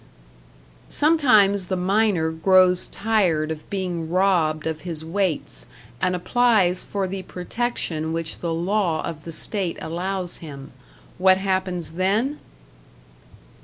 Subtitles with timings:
[0.89, 5.67] Sometimes the miner grows tired of being robbed of his weights,
[6.01, 10.71] and applies for the protection which the law of the state allows him.
[11.19, 12.39] What happens then?